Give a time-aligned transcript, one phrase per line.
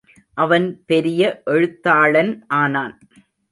[0.33, 1.41] அவன் பெரிய
[1.45, 2.97] எழுத்தாளன் ஆனான்.